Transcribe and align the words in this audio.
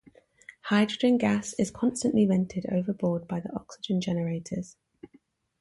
Hydrogen 0.63 1.19
gas 1.19 1.53
is 1.59 1.69
constantly 1.69 2.25
vented 2.25 2.65
overboard 2.71 3.27
by 3.27 3.39
the 3.39 3.53
oxygen 3.55 4.01
generators. 4.01 4.75